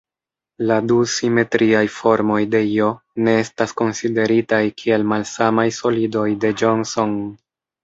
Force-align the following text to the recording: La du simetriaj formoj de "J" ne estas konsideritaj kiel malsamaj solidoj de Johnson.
La 0.69 0.77
du 0.91 0.95
simetriaj 1.15 1.83
formoj 1.97 2.39
de 2.55 2.61
"J" 2.69 2.89
ne 3.29 3.37
estas 3.43 3.77
konsideritaj 3.83 4.63
kiel 4.81 5.07
malsamaj 5.15 5.69
solidoj 5.83 6.27
de 6.47 6.55
Johnson. 6.65 7.17